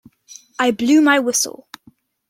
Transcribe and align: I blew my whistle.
I 0.57 0.71
blew 0.71 0.99
my 0.99 1.19
whistle. 1.19 1.67